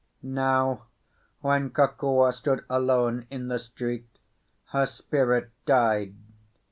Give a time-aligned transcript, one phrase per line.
[0.23, 0.87] Now,
[1.41, 4.09] when Kokua stood alone in the street,
[4.71, 6.15] her spirit died.